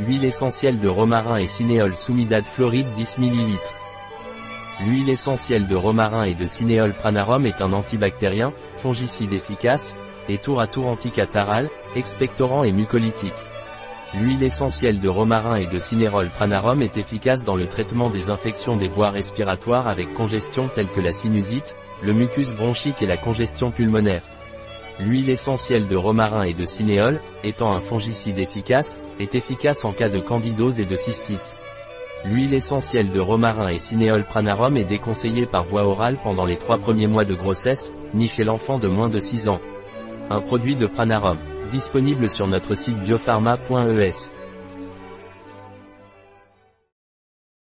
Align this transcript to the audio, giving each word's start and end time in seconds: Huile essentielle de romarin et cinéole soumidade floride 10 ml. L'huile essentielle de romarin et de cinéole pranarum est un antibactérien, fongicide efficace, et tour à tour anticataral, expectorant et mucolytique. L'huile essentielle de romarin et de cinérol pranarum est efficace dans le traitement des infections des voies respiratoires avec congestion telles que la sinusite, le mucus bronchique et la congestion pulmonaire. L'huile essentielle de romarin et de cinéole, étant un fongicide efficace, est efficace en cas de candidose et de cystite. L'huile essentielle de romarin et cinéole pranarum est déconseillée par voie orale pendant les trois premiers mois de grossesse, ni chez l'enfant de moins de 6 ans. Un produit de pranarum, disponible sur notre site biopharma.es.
Huile 0.00 0.24
essentielle 0.24 0.80
de 0.80 0.88
romarin 0.88 1.36
et 1.36 1.46
cinéole 1.46 1.94
soumidade 1.94 2.44
floride 2.44 2.88
10 2.96 3.18
ml. 3.18 3.58
L'huile 4.84 5.08
essentielle 5.08 5.68
de 5.68 5.76
romarin 5.76 6.24
et 6.24 6.34
de 6.34 6.46
cinéole 6.46 6.94
pranarum 6.94 7.46
est 7.46 7.62
un 7.62 7.72
antibactérien, 7.72 8.52
fongicide 8.78 9.32
efficace, 9.32 9.94
et 10.28 10.38
tour 10.38 10.60
à 10.60 10.66
tour 10.66 10.88
anticataral, 10.88 11.70
expectorant 11.94 12.64
et 12.64 12.72
mucolytique. 12.72 13.32
L'huile 14.14 14.42
essentielle 14.42 14.98
de 14.98 15.08
romarin 15.08 15.56
et 15.56 15.68
de 15.68 15.78
cinérol 15.78 16.28
pranarum 16.28 16.82
est 16.82 16.96
efficace 16.96 17.44
dans 17.44 17.54
le 17.54 17.68
traitement 17.68 18.10
des 18.10 18.30
infections 18.30 18.76
des 18.76 18.88
voies 18.88 19.10
respiratoires 19.10 19.86
avec 19.86 20.12
congestion 20.14 20.66
telles 20.66 20.90
que 20.90 21.00
la 21.00 21.12
sinusite, 21.12 21.76
le 22.02 22.14
mucus 22.14 22.52
bronchique 22.52 23.00
et 23.00 23.06
la 23.06 23.16
congestion 23.16 23.70
pulmonaire. 23.70 24.22
L'huile 25.00 25.30
essentielle 25.30 25.88
de 25.88 25.96
romarin 25.96 26.42
et 26.42 26.54
de 26.54 26.62
cinéole, 26.62 27.20
étant 27.42 27.72
un 27.72 27.80
fongicide 27.80 28.38
efficace, 28.38 29.00
est 29.18 29.34
efficace 29.34 29.84
en 29.84 29.92
cas 29.92 30.08
de 30.08 30.20
candidose 30.20 30.78
et 30.78 30.84
de 30.84 30.94
cystite. 30.94 31.56
L'huile 32.24 32.54
essentielle 32.54 33.10
de 33.10 33.20
romarin 33.20 33.68
et 33.68 33.78
cinéole 33.78 34.24
pranarum 34.24 34.76
est 34.76 34.84
déconseillée 34.84 35.46
par 35.46 35.64
voie 35.64 35.84
orale 35.84 36.16
pendant 36.22 36.46
les 36.46 36.56
trois 36.56 36.78
premiers 36.78 37.08
mois 37.08 37.24
de 37.24 37.34
grossesse, 37.34 37.92
ni 38.14 38.28
chez 38.28 38.44
l'enfant 38.44 38.78
de 38.78 38.88
moins 38.88 39.08
de 39.08 39.18
6 39.18 39.48
ans. 39.48 39.60
Un 40.30 40.40
produit 40.40 40.76
de 40.76 40.86
pranarum, 40.86 41.38
disponible 41.70 42.30
sur 42.30 42.46
notre 42.46 42.76
site 42.76 42.98
biopharma.es. 43.00 44.30